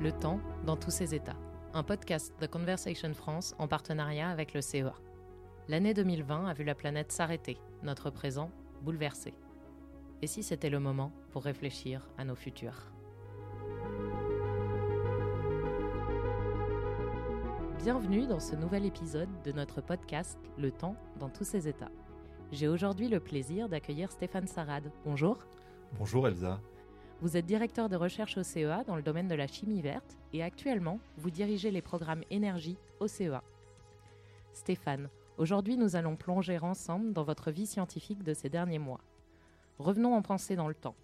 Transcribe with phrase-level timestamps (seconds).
[0.00, 1.36] Le temps dans tous ses états.
[1.74, 4.94] Un podcast de Conversation France en partenariat avec le CEA.
[5.68, 8.50] L'année 2020 a vu la planète s'arrêter, notre présent
[8.80, 9.34] bouleversé.
[10.22, 12.86] Et si c'était le moment pour réfléchir à nos futurs?
[17.84, 21.92] Bienvenue dans ce nouvel épisode de notre podcast Le temps dans tous ses états.
[22.52, 24.90] J'ai aujourd'hui le plaisir d'accueillir Stéphane Sarad.
[25.04, 25.46] Bonjour.
[25.98, 26.58] Bonjour Elsa.
[27.22, 30.42] Vous êtes directeur de recherche au CEA dans le domaine de la chimie verte et
[30.42, 33.42] actuellement, vous dirigez les programmes énergie au CEA.
[34.54, 39.02] Stéphane, aujourd'hui nous allons plonger ensemble dans votre vie scientifique de ces derniers mois.
[39.78, 40.94] Revenons en pensée dans le temps.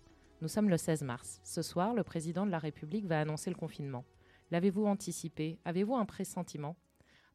[0.40, 1.38] Nous sommes le 16 mars.
[1.44, 4.06] Ce soir, le président de la République va annoncer le confinement.
[4.50, 5.58] L'avez-vous anticipé?
[5.66, 6.76] Avez-vous un pressentiment?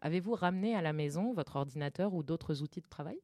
[0.01, 3.19] Avez-vous ramené à la maison votre ordinateur ou d'autres outils de travail?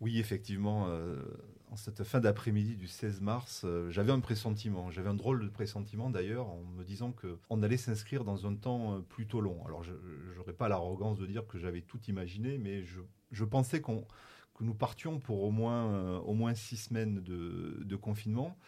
[0.00, 1.22] Oui, effectivement, euh,
[1.70, 4.90] en cette fin d'après-midi du 16 mars, euh, j'avais un pressentiment.
[4.90, 8.96] J'avais un drôle de pressentiment d'ailleurs en me disant qu'on allait s'inscrire dans un temps
[8.96, 9.62] euh, plutôt long.
[9.66, 9.92] Alors, je
[10.36, 14.06] n'aurais pas l'arrogance de dire que j'avais tout imaginé, mais je, pensais qu'on
[14.54, 18.58] que nous partions pour au moins, au moins six semaines de, confinement.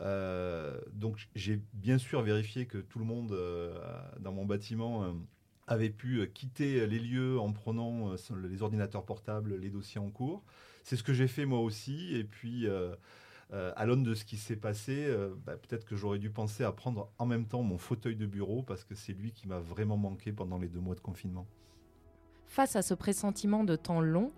[0.00, 3.36] donc, j'ai bien sûr vérifié que tout le monde
[4.20, 5.12] dans mon bâtiment
[5.66, 8.16] avait pu euh, quitter les lieux en prenant euh,
[8.48, 10.42] les ordinateurs portables, les dossiers en cours.
[10.82, 12.14] C'est ce que j'ai fait moi aussi.
[12.14, 12.94] Et puis, euh,
[13.50, 15.08] à l'aune de ce qui s'est passé,
[15.46, 18.62] bah, peut-être que j'aurais dû penser à prendre en même temps mon fauteuil de bureau
[18.62, 21.46] parce que c'est lui qui m'a vraiment manqué pendant les deux mois de confinement.
[22.48, 24.32] Face à ce pressentiment de temps long,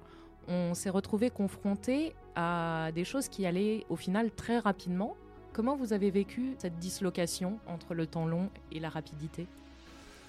[0.49, 5.17] on s'est retrouvé confronté à des choses qui allaient au final très rapidement.
[5.53, 9.49] Comment vous avez vécu cette dislocation entre le temps long et la rapidité?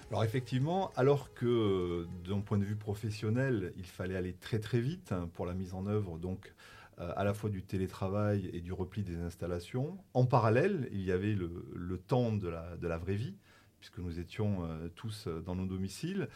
[0.09, 5.11] Alors effectivement, alors que d'un point de vue professionnel, il fallait aller très très vite
[5.11, 6.53] hein, pour la mise en œuvre donc
[6.99, 11.11] euh, à la fois du télétravail et du repli des installations, en parallèle, il y
[11.11, 13.35] avait le, temps de la, vraie vie
[13.79, 16.27] puisque nous étions euh, tous dans nos domiciles.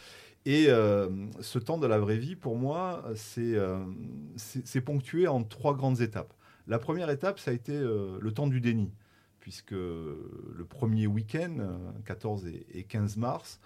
[0.44, 1.08] Et euh,
[1.40, 6.32] ce temps de la vraie vie, pour moi, c'est ponctué en trois grandes étapes.
[6.68, 8.92] La première étape, ça a été le temps du déni
[9.42, 11.56] puisque le premier week-end,
[12.06, 13.60] 14 et 15 mars,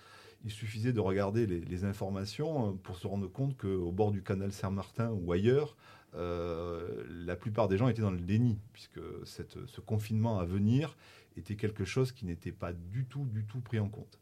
[0.47, 4.53] il suffisait de regarder les, informations euh, pour se rendre compte qu'au bord du canal
[4.53, 5.77] Saint-Martin ou ailleurs,
[6.15, 10.97] euh, la plupart des gens étaient dans le déni, puisque ce confinement à venir
[11.37, 14.19] était quelque chose qui n'était pas du tout, du tout pris en compte.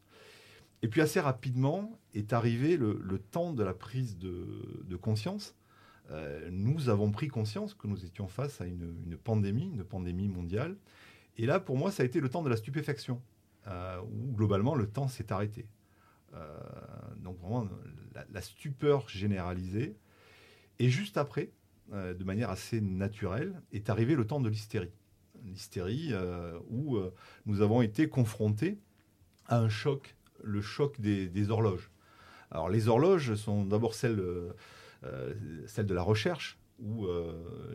[0.81, 5.55] Et puis assez rapidement est arrivé le, temps de la prise de, conscience.
[6.11, 10.27] Euh, nous avons pris conscience que nous étions face à une, une pandémie, une pandémie
[10.27, 10.75] mondiale,
[11.37, 13.21] et là, pour moi, ça a été le temps de la stupéfaction,
[13.67, 15.67] euh, où globalement, le temps s'est arrêté.
[16.33, 16.59] Euh,
[17.17, 17.67] donc vraiment,
[18.31, 19.95] la, stupeur généralisée.
[20.79, 21.51] Et juste après,
[21.93, 24.91] euh, de manière assez naturelle, est arrivé le temps de l'hystérie.
[25.43, 26.11] L'hystérie
[26.69, 26.97] où
[27.45, 28.79] nous avons été confrontés
[29.45, 31.91] à un choc, le choc des, horloges.
[32.49, 34.23] Alors les horloges sont d'abord celles,
[35.67, 37.05] celles de la recherche, où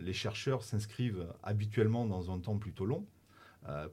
[0.01, 3.07] les chercheurs s'inscrivent habituellement dans un temps plutôt long,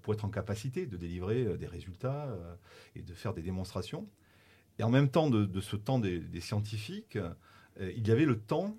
[0.02, 2.56] pour être en capacité de délivrer euh, des résultats euh,
[2.96, 4.08] et de faire des démonstrations.
[4.80, 7.18] Et en même temps de, ce temps des, scientifiques,
[7.80, 8.78] il y avait le temps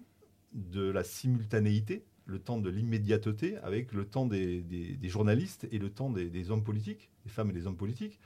[0.52, 6.08] de la simultanéité, le temps de l'immédiateté, avec le temps des, journalistes et le temps
[6.08, 8.20] des, hommes politiques, des femmes et des hommes politiques,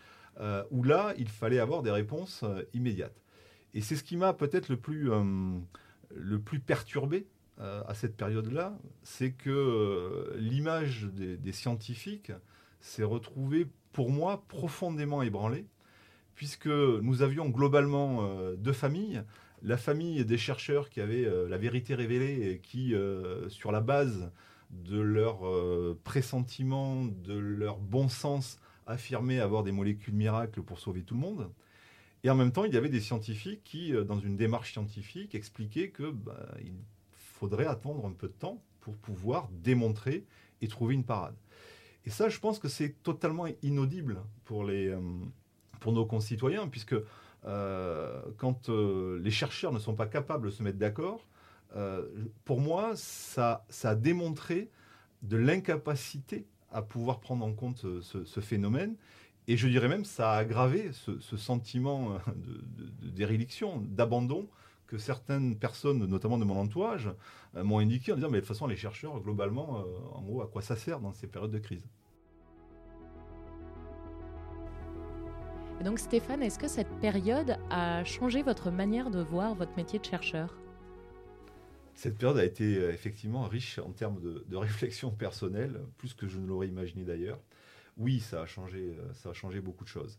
[0.70, 2.44] où là, il fallait avoir des réponses
[2.74, 3.22] immédiates.
[3.72, 5.08] Et c'est ce qui m'a peut-être le plus,
[6.14, 7.26] le plus perturbé
[7.58, 12.32] à cette période-là, c'est que l'image des, scientifiques
[12.80, 15.66] s'est retrouvé pour moi profondément ébranlé,
[16.34, 19.22] puisque nous avions globalement euh, deux familles.
[19.62, 23.80] La famille des chercheurs qui avaient euh, la vérité révélée et qui, euh, sur la
[23.80, 24.32] base
[24.70, 25.40] de leur
[26.02, 31.50] pressentiment, de leur bon sens, affirmaient avoir des molécules miracles pour sauver tout le monde.
[32.24, 35.90] Et en même temps, il y avait des scientifiques qui, dans une démarche scientifique, expliquaient
[35.90, 36.48] que bah,
[37.42, 40.24] faudrait attendre un peu de temps pour pouvoir démontrer
[40.60, 41.34] et trouver une parade.
[42.06, 45.00] Et ça, je pense que c'est totalement inaudible pour, les, euh,
[45.80, 46.94] pour nos concitoyens, puisque
[47.44, 51.26] euh, quand euh, les chercheurs ne sont pas capables de se mettre d'accord,
[52.44, 54.70] pour moi, ça, a démontré
[55.22, 58.94] de l'incapacité à pouvoir prendre en compte ce, phénomène.
[59.48, 64.50] Et je dirais même, ça a aggravé ce, sentiment de, de, d'abandon
[64.92, 67.08] que certaines personnes, notamment de mon entourage,
[67.56, 70.42] euh, m'ont indiqué en disant mais de toute façon les chercheurs globalement, euh, en gros,
[70.42, 71.88] à quoi ça sert dans ces périodes de crise?
[75.82, 80.04] Donc Stéphane, est-ce que cette période a changé votre manière de voir votre métier de
[80.04, 80.54] chercheur?
[81.94, 86.28] Cette période a été euh, effectivement riche en termes de, de réflexion personnelle, plus que
[86.28, 87.38] je ne l'aurais imaginé d'ailleurs.
[87.96, 90.18] Oui, ça a changé, ça a changé beaucoup de choses.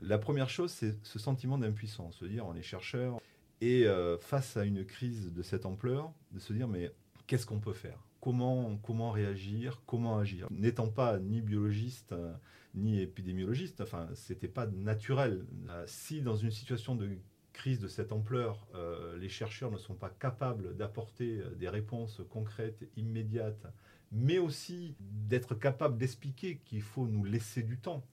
[0.00, 3.20] La première chose, c'est ce sentiment d'impuissance, se dire on est chercheur
[3.60, 3.86] et
[4.20, 6.92] face à une crise de cette ampleur, de se dire mais
[7.26, 7.98] qu'est-ce qu'on peut faire?
[8.20, 10.48] Comment, comment réagir, comment agir?
[10.50, 12.32] N'étant pas ni biologiste euh,
[12.74, 15.46] ni épidémiologiste, enfin, c'était pas naturel.
[15.70, 17.08] Euh, si dans une situation de
[17.54, 22.86] crise de cette ampleur, euh, les chercheurs ne sont pas capables d'apporter des réponses concrètes,
[22.96, 23.66] immédiates,
[24.12, 28.04] mais aussi d'être capables d'expliquer qu'il faut nous laisser du temps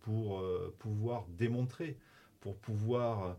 [0.00, 0.42] pour
[0.78, 1.98] pouvoir démontrer,
[2.40, 3.36] pour pouvoir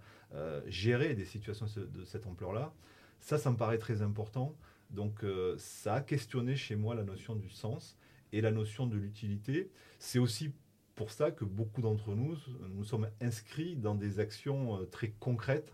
[0.68, 2.74] gérer des situations de cette ampleur-là,
[3.20, 4.56] ça, ça me paraît très important.
[4.92, 7.98] Donc euh, ça a questionné chez moi la notion du sens
[8.34, 9.72] et la notion de l'utilité.
[10.00, 10.52] C'est aussi
[10.96, 12.36] pour ça que beaucoup d'entre nous
[12.70, 15.74] nous sommes inscrits dans des actions euh, très concrètes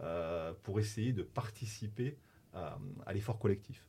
[0.00, 2.16] euh, pour essayer de participer
[2.54, 2.78] à,
[3.12, 3.88] l'effort collectif.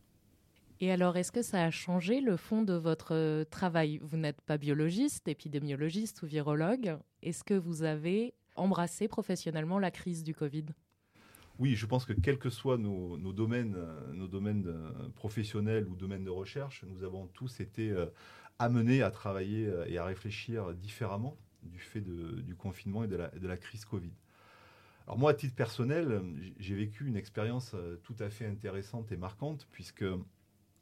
[0.79, 3.99] Et alors, est-ce que ça a changé le fond de votre travail?
[4.01, 6.97] Vous n'êtes pas biologiste, épidémiologiste ou virologue.
[7.21, 10.65] Est-ce que vous avez embrassé professionnellement la crise du Covid
[11.57, 15.95] oui, je pense que quels que soient nos, domaines, euh, nos domaines euh, professionnels ou
[15.95, 18.07] domaines de recherche, nous avons tous été euh,
[18.59, 23.85] amenés à travailler et à réfléchir différemment du fait du confinement et de la, crise
[23.85, 24.11] Covid.
[25.07, 26.21] Alors moi, à titre personnel,
[26.59, 30.05] j'ai vécu une expérience tout à fait intéressante et marquante, puisque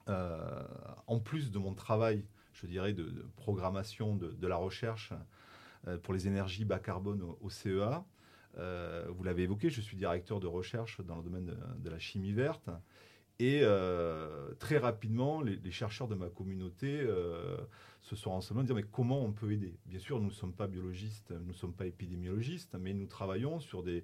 [0.05, 5.13] en plus de mon travail, je dirais, de, programmation de, la recherche
[6.03, 8.05] pour les énergies bas carbone au CEA,
[8.57, 12.33] euh, vous l'avez évoqué, je suis directeur de recherche dans le domaine de, la chimie
[12.33, 12.69] verte.
[13.39, 17.57] Et euh, très rapidement, les, chercheurs de ma communauté euh,
[18.01, 19.75] se sont renseignés en disant mais comment on peut aider?
[19.85, 23.59] Bien sûr, nous ne sommes pas biologistes, nous ne sommes pas épidémiologistes, mais nous travaillons
[23.59, 24.03] sur des,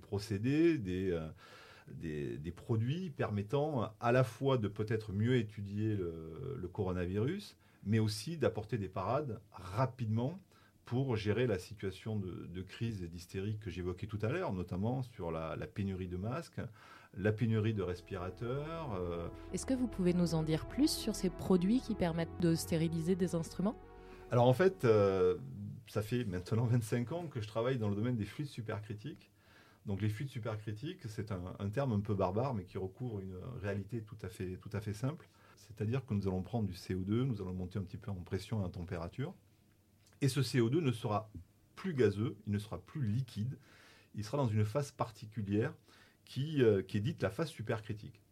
[0.00, 8.36] procédés, des, produits permettant à la fois de peut-être mieux étudier le coronavirus, mais aussi
[8.36, 10.38] d'apporter des parades rapidement
[10.86, 15.30] pour gérer la situation de, crise et d'hystérie que j'évoquais tout à l'heure, notamment sur
[15.32, 16.60] la, pénurie de masques,
[17.14, 18.94] la pénurie de respirateurs.
[18.94, 19.28] Euh.
[19.52, 23.16] Est-ce que vous pouvez nous en dire plus sur ces produits qui permettent de stériliser
[23.16, 23.76] des instruments?
[24.30, 25.36] Alors en fait, euh,
[25.88, 29.32] ça fait maintenant 25 ans que je travaille dans le domaine des fluides supercritiques.
[29.86, 34.02] Donc les fluides supercritiques, c'est un, terme un peu barbare, mais qui recouvre une réalité
[34.02, 35.28] tout à fait, tout à fait simple.
[35.56, 38.60] C'est-à-dire que nous allons prendre du CO2, nous allons monter un petit peu en pression
[38.62, 39.34] et en température.
[40.20, 41.30] Et ce CO2 ne sera
[41.74, 43.58] plus gazeux, il ne sera plus liquide,
[44.14, 45.74] il sera dans une phase particulière
[46.24, 48.22] qui, euh, est dite la phase supercritique.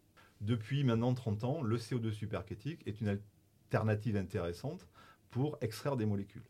[0.41, 4.87] Depuis maintenant 30 ans, le CO2 supercritique est une alternative intéressante
[5.31, 6.45] pour extraire des molécules.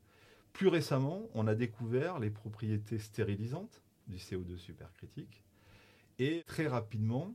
[0.53, 5.45] Plus récemment, on a découvert les propriétés stérilisantes du CO2 supercritique
[6.19, 7.35] et très rapidement,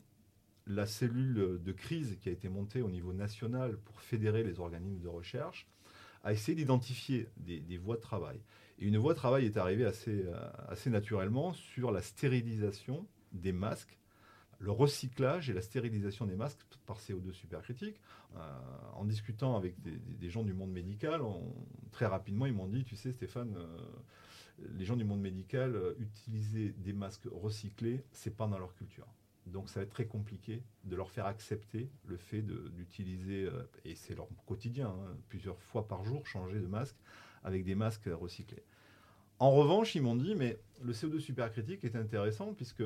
[0.67, 5.01] la cellule de crise qui a été montée au niveau national pour fédérer les organismes
[5.01, 5.67] de recherche
[6.23, 8.39] à essayer d'identifier des, voies de travail.
[8.79, 13.51] Et une voie de travail est arrivée assez, euh, assez naturellement sur la stérilisation des
[13.51, 13.97] masques,
[14.59, 17.99] le recyclage et la stérilisation des masques par CO2 supercritique.
[18.35, 18.39] Euh,
[18.93, 21.21] en discutant avec des, gens du monde médical,
[21.91, 23.77] très rapidement, ils m'ont dit, tu sais Stéphane, euh,
[24.75, 29.07] les gens du monde médical, utiliser des masques recyclés, c'est pas dans leur culture.
[29.45, 33.95] Donc ça va être très compliqué de leur faire accepter le fait d'utiliser, euh, et
[33.95, 36.97] c'est leur quotidien, hein, plusieurs fois par jour, changer de masque
[37.43, 38.63] avec des masques recyclés.
[39.39, 42.83] En revanche, ils m'ont dit, mais le CO2 supercritique est intéressant puisque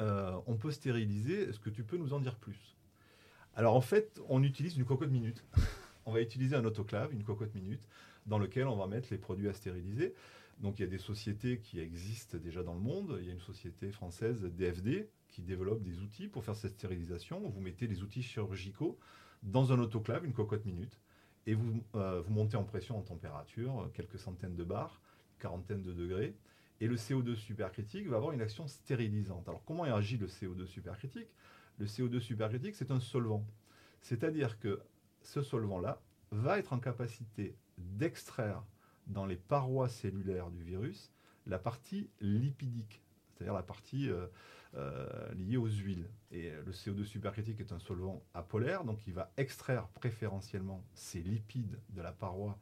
[0.00, 1.48] euh, on peut stériliser.
[1.48, 2.76] Est-ce que tu peux nous en dire plus?
[3.54, 5.44] Alors en fait, on utilise une cocotte minute.
[6.06, 7.86] on va utiliser un autoclave, une cocotte minute,
[8.26, 10.14] dans lequel on va mettre les produits à stériliser.
[10.60, 13.16] Donc il y a des sociétés qui existent déjà dans le monde.
[13.20, 17.40] Il y a une société française, DFD, qui développe des outils pour faire cette stérilisation.
[17.48, 18.98] Vous mettez les outils chirurgicaux
[19.42, 21.00] dans un autoclave, une cocotte minute,
[21.46, 25.00] et vous, euh, montez en pression, en température, quelques centaines de bars,
[25.38, 26.36] quarantaine de degrés.
[26.82, 29.48] Et le CO2 supercritique va avoir une action stérilisante.
[29.48, 31.28] Alors comment agit le CO2 supercritique?
[31.78, 33.46] Le CO2 supercritique, c'est un solvant.
[34.02, 34.80] C'est-à-dire que
[35.22, 38.62] ce solvant-là va être en capacité d'extraire
[39.10, 41.12] dans les parois cellulaires du virus
[41.46, 43.02] la partie lipidique,
[43.34, 44.26] c'est-à-dire la partie euh,
[44.74, 46.08] euh, liée aux huiles.
[46.30, 51.78] Et le CO2 supercritique est un solvant apolaire, donc il va extraire préférentiellement ces lipides
[51.90, 52.58] de la paroi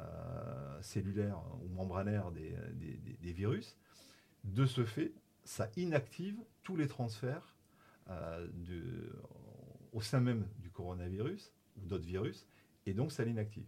[0.00, 3.76] euh, cellulaire ou membranaire des, virus.
[4.44, 5.12] De ce fait,
[5.44, 7.54] ça inactive tous les transferts
[9.92, 12.46] au sein même du coronavirus ou d'autres virus,
[12.84, 13.66] et donc ça l'inactive.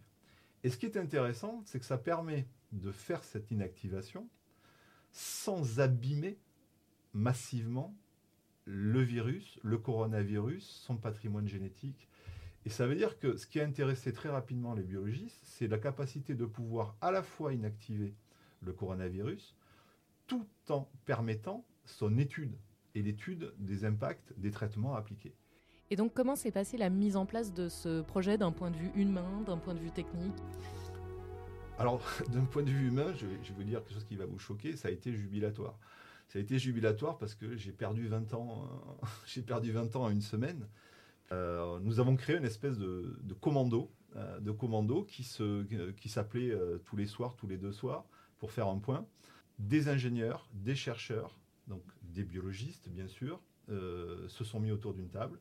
[0.63, 4.29] Et ce qui est intéressant, c'est que ça permet de faire cette inactivation
[5.11, 6.37] sans abîmer
[7.13, 7.95] massivement
[8.65, 12.07] le virus, le coronavirus, son patrimoine génétique
[12.65, 15.79] Et ça veut dire que ce qui a intéressé très rapidement les biologistes, c'est la
[15.79, 18.13] capacité de pouvoir à la fois inactiver
[18.61, 19.55] le coronavirus,
[20.27, 22.55] tout en permettant son étude
[22.93, 25.33] et l'étude des impacts des traitements appliqués.
[25.91, 28.77] Et donc comment s'est passée la mise en place de ce projet d'un point de
[28.77, 30.37] vue humain, d'un point de vue technique?
[31.79, 34.37] Alors d'un point de vue humain, je vais, vous dire quelque chose qui va vous
[34.37, 35.79] choquer, ça a été jubilatoire.
[36.27, 38.69] Ça a été jubilatoire parce que j'ai perdu 20 ans,
[39.01, 40.67] euh, j'ai perdu 20 ans en une semaine.
[41.31, 45.27] Euh, nous avons créé une espèce de, commando, euh, de commando qui,
[45.97, 46.55] qui s'appelait
[46.85, 48.05] tous les soirs, tous les deux soirs,
[48.37, 49.07] pour faire un point.
[49.57, 55.39] Des ingénieurs, des chercheurs, donc des biologistes bien sûr, se sont mis autour d'une table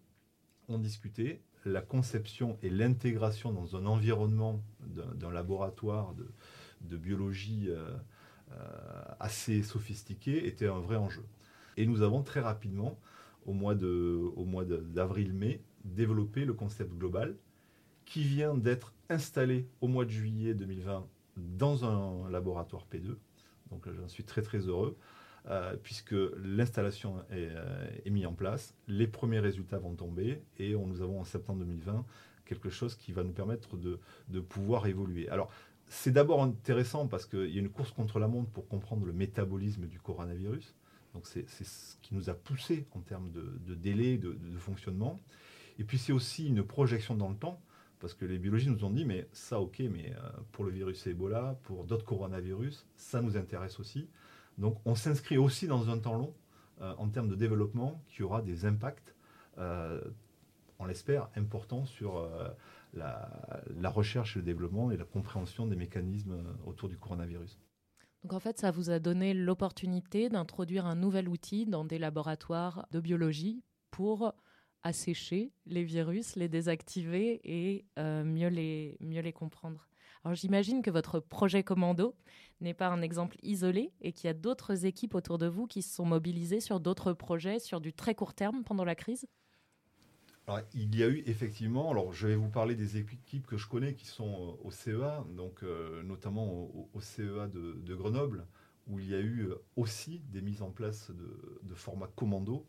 [0.68, 6.14] ont discuté la conception et l'intégration dans un environnement d'un laboratoire
[6.80, 7.96] de, biologie euh,
[8.52, 11.24] euh, assez sophistiqué était un vrai enjeu.
[11.76, 12.98] Et nous avons très rapidement,
[13.46, 17.36] au mois d'avril-mai, développé le concept global
[18.04, 21.06] qui vient d'être installé au mois de juillet 2020
[21.36, 23.16] dans un laboratoire P2.
[23.70, 24.96] Donc j'en suis très très heureux.
[25.46, 31.00] Euh, puisque l'installation euh, est, mise en place, les premiers résultats vont tomber et nous
[31.00, 32.04] avons en septembre 2020
[32.44, 35.28] quelque chose qui va nous permettre de, de pouvoir évoluer.
[35.28, 35.50] Alors,
[35.86, 39.12] c'est d'abord intéressant parce qu'il y a une course contre la montre pour comprendre le
[39.12, 40.74] métabolisme du coronavirus.
[41.14, 45.20] Donc, c'est ce qui nous a poussé en termes de, de délai, de, de, fonctionnement.
[45.78, 47.60] Et puis, c'est aussi une projection dans le temps.
[48.00, 51.06] Parce que les biologistes nous ont dit, mais ça, ok, mais euh, pour le virus
[51.06, 54.08] Ebola, pour d'autres coronavirus, ça nous intéresse aussi.
[54.58, 56.34] Donc on s'inscrit aussi dans un temps long
[56.80, 59.14] euh, en termes de développement qui aura des impacts,
[59.58, 60.00] euh,
[60.78, 62.48] on l'espère, importants sur euh,
[62.94, 66.36] la, recherche et le développement et la compréhension des mécanismes
[66.66, 67.58] autour du coronavirus.
[68.22, 72.86] Donc en fait, ça vous a donné l'opportunité d'introduire un nouvel outil dans des laboratoires
[72.90, 74.34] de biologie pour
[74.82, 79.88] assécher les virus, les désactiver et mieux, les, mieux les comprendre.
[80.32, 82.14] J'imagine que votre projet Commando
[82.60, 85.82] n'est pas un exemple isolé et qu'il y a d'autres équipes autour de vous qui
[85.82, 89.26] se sont mobilisées sur d'autres projets sur du très court terme pendant la crise?
[90.72, 93.94] Il y a eu effectivement, alors je vais vous parler des équipes que je connais
[93.94, 98.46] qui sont euh, au CEA, donc euh, notamment au, CEA de, Grenoble,
[98.86, 102.66] où il y a eu euh, aussi des mises en place de, format commando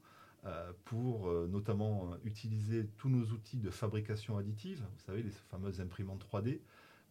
[0.85, 6.59] pour notamment utiliser tous nos outils de fabrication additive, vous savez, les fameuses imprimantes 3D,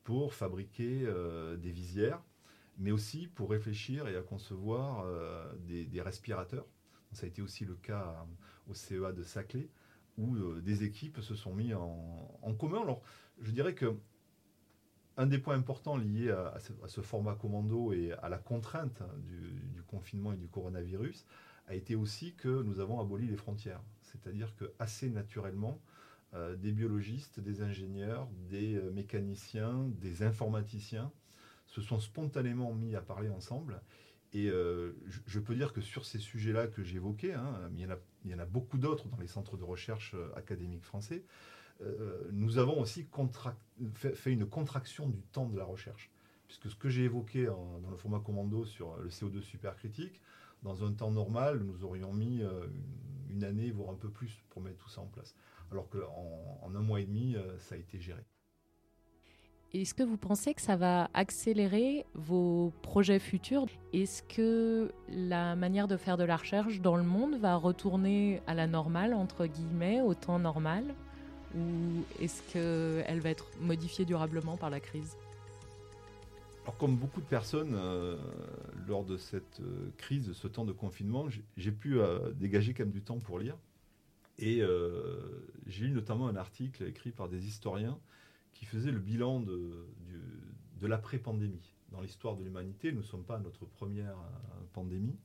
[0.09, 1.07] pour fabriquer
[1.59, 2.23] des visières
[2.79, 6.67] mais aussi pour réfléchir et à concevoir euh, des, respirateurs.
[7.13, 8.25] Ça a été aussi le cas
[8.69, 9.69] au CEA de Saclay,
[10.17, 12.83] où euh, des équipes se sont mis en, commun.
[12.83, 13.03] Alors,
[13.41, 13.97] je dirais que
[15.17, 20.33] un des points importants liés à, ce, format commando et à la contrainte du, confinement
[20.33, 21.27] et du coronavirus
[21.67, 23.81] a été aussi que nous avons aboli les frontières.
[24.03, 25.81] C'est-à-dire que assez naturellement,
[26.35, 31.11] euh, des biologistes, des ingénieurs, des mécaniciens, des informaticiens
[31.67, 33.81] se sont spontanément mis à parler ensemble.
[34.33, 34.93] Et euh,
[35.27, 37.81] je, peux dire que sur ces sujets-là que j'évoquais, hein, il,
[38.31, 41.25] y en a, beaucoup d'autres dans les centres de recherche euh, académiques français,
[41.81, 43.07] euh, nous avons aussi
[43.95, 46.11] fait, une contraction du temps de la recherche.
[46.47, 50.21] Puisque ce que j'ai évoqué dans le format commando sur le CO2 supercritique,
[50.63, 52.43] dans un temps normal, nous aurions mis
[53.29, 55.37] une année, voire un peu plus, pour mettre tout ça en place.
[55.71, 58.25] Alors qu'en en un mois et demi, ça a été géré.
[59.75, 63.67] Est-ce que vous pensez que ça va accélérer vos projets futurs?
[63.93, 68.55] Est-ce que la manière de faire de la recherche dans le monde va retourner à
[68.55, 70.95] la normale, entre guillemets, au temps normal?
[71.55, 75.19] Ou est-ce qu'elle va être modifiée durablement par la crise?
[76.63, 78.17] Alors, comme beaucoup de personnes, euh,
[78.87, 82.85] lors de cette euh, crise, de ce temps de confinement, j'ai pu euh, dégager quand
[82.85, 83.57] même du temps pour lire.
[84.39, 84.63] Et
[85.67, 87.99] j'ai lu notamment un article écrit par des historiens
[88.59, 89.87] qui faisait le bilan de,
[90.83, 91.75] l'après-pandémie.
[91.91, 95.17] Dans l'histoire de l'humanité, nous ne sommes pas à notre première euh, pandémie.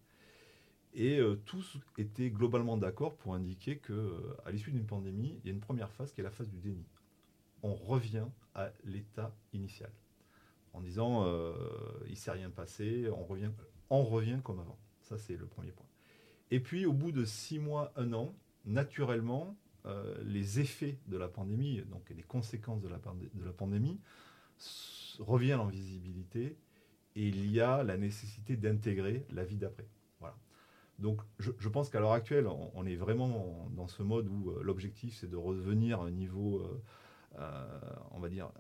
[0.94, 5.50] Et euh, tous étaient globalement d'accord pour indiquer qu'à euh, l'issue d'une pandémie, il y
[5.50, 6.86] a une première phase qui est la phase du déni.
[7.64, 9.92] On revient à l'état initial.
[10.74, 11.26] En disant,
[12.06, 13.52] il ne s'est rien passé, on revient,
[13.90, 14.78] on revient comme avant.
[15.02, 15.86] Ça, c'est le premier point.
[16.50, 18.34] Et puis, au bout de six mois, un an,
[18.66, 23.00] naturellement, euh, les effets de la pandémie, donc les conséquences de la,
[23.52, 24.00] pandémie,
[25.20, 26.58] reviennent en visibilité
[27.16, 29.88] et il y a la nécessité d'intégrer la vie d'après.
[30.20, 30.38] Voilà.
[31.00, 35.18] Donc je, pense qu'à l'heure actuelle, on, est vraiment dans ce mode où euh, l'objectif
[35.20, 36.66] c'est de revenir à un niveau,
[37.38, 37.80] euh,
[38.12, 38.52] on va dire,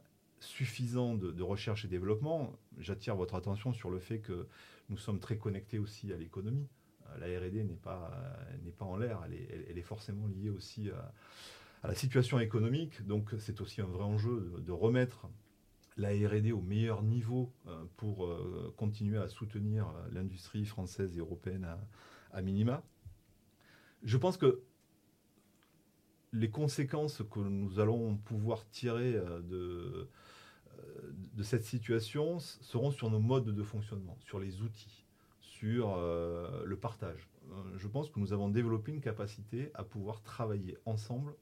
[0.43, 2.53] suffisant de, recherche et développement.
[2.77, 4.47] J'attire votre attention sur le fait que
[4.89, 6.67] nous sommes très connectés aussi à l'économie.
[7.13, 8.11] Euh, la R&D n'est pas,
[8.63, 10.89] n'est pas en l'air, elle est, forcément liée aussi
[11.83, 13.05] à la situation économique.
[13.05, 15.27] Donc c'est aussi un vrai enjeu de, remettre
[15.97, 17.51] la R&D au meilleur niveau
[17.97, 18.27] pour
[18.77, 21.67] continuer à soutenir l'industrie française et européenne
[22.31, 22.81] à minima.
[24.03, 24.63] Je pense que
[26.33, 30.09] les conséquences que nous allons pouvoir tirer euh, de,
[30.79, 35.02] euh, de cette situation seront sur nos modes de fonctionnement, sur les outils,
[35.63, 37.29] euh, le partage.
[37.75, 41.35] Je pense que nous avons développé une capacité à pouvoir travailler ensemble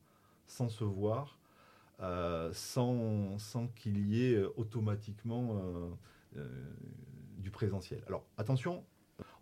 [0.47, 1.39] sans se voir,
[2.51, 5.61] sans, sans qu'il y ait automatiquement
[7.37, 8.03] du présentiel.
[8.07, 8.83] Alors attention,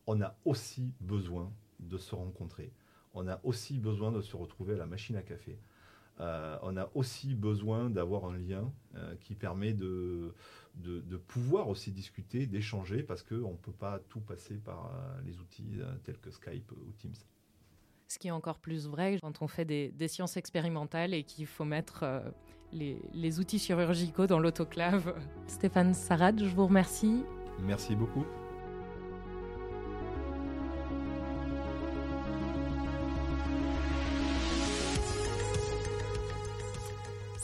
[0.06, 2.74] on a aussi besoin de se rencontrer
[3.14, 5.58] on a aussi besoin de se retrouver à la machine à café.
[6.22, 10.34] Euh, on a aussi besoin d'avoir un lien euh, qui permet de,
[10.76, 15.40] de, pouvoir aussi discuter, d'échanger, parce qu'on ne peut pas tout passer par euh, les
[15.40, 17.14] outils tels que Skype ou Teams.
[18.08, 21.66] Ce qui est encore plus vrai quand on fait des, sciences expérimentales et qu'il faut
[21.66, 22.24] mettre
[22.74, 25.16] les, les, outils chirurgicaux dans l'autoclave.
[25.48, 27.24] Stéphane Sarad, je vous remercie.
[27.62, 28.26] Merci beaucoup.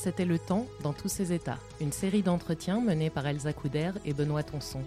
[0.06, 4.14] C'était Le Temps dans tous ses états, une série d'entretiens menés par Elsa Couder et
[4.14, 4.84] Benoît Tonson.